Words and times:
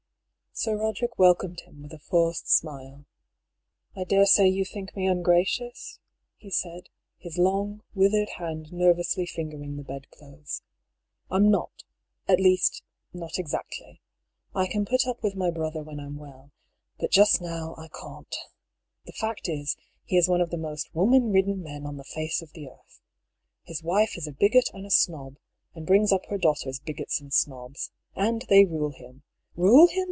Sir 0.53 0.77
Boderick 0.77 1.17
welcomed 1.17 1.61
him 1.61 1.81
with 1.81 1.93
a 1.93 1.97
forced 1.97 2.47
smile." 2.49 3.05
I 3.95 4.03
daresay 4.03 4.47
you 4.47 4.63
think 4.65 4.95
me 4.95 5.07
ungracious?" 5.07 5.97
he 6.43 6.51
said, 6.51 6.89
his 7.17 7.37
long, 7.39 7.81
withered 7.95 8.31
hand 8.37 8.71
nervously 8.71 9.25
fingering 9.25 9.75
the 9.77 9.83
bedclothes." 9.83 10.61
I'm 11.31 11.49
not— 11.49 11.83
^at 12.29 12.37
least, 12.37 12.83
not 13.13 13.39
exactly. 13.39 14.01
I 14.53 14.67
can 14.67 14.85
put 14.85 15.07
up 15.07 15.23
with 15.23 15.35
my 15.35 15.49
brother 15.51 15.81
when 15.81 15.99
I'm 16.01 16.17
well, 16.17 16.51
but 16.99 17.09
just 17.11 17.41
now 17.41 17.73
I 17.77 17.87
can't. 17.87 18.35
The 19.05 19.13
fact 19.13 19.47
is, 19.49 19.77
he 20.03 20.17
is 20.17 20.27
one 20.27 20.41
of 20.41 20.49
the 20.51 20.57
most 20.57 20.93
woman 20.93 21.31
ridden 21.31 21.63
men 21.63 21.85
on 21.87 21.95
the 21.97 22.03
face 22.03 22.41
of 22.43 22.51
the 22.51 22.67
earth. 22.67 22.99
His 23.63 23.81
wife 23.81 24.15
is 24.17 24.27
a 24.27 24.33
bigot 24.33 24.69
and 24.73 24.85
a 24.85 24.91
snob, 24.91 25.37
and 25.73 25.87
brings 25.87 26.11
up 26.11 26.25
her 26.27 26.37
daughters 26.37 26.79
bigots 26.79 27.19
and 27.21 27.33
snobs. 27.33 27.89
And 28.15 28.43
they 28.49 28.63
rule 28.65 28.91
bim. 28.91 29.23
Rule 29.55 29.87
him 29.87 29.99